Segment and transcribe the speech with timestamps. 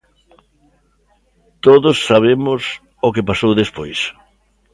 [1.65, 2.61] Todos sabemos
[3.07, 3.99] o que pasou despois.